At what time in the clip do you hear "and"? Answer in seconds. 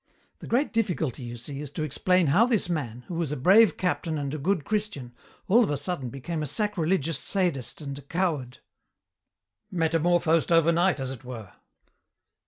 4.17-4.33, 7.81-7.99